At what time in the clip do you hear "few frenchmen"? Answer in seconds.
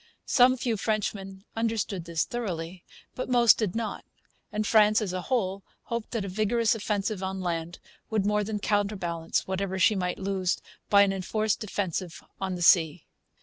0.57-1.45